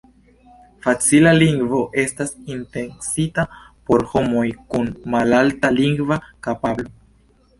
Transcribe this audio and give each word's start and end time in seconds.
Facila 0.85 1.33
Lingvo 1.39 1.81
estas 2.03 2.31
intencita 2.53 3.45
por 3.89 4.05
homoj 4.13 4.45
kun 4.71 4.89
malalta 5.17 5.71
lingva 5.77 6.17
kapablo. 6.49 6.91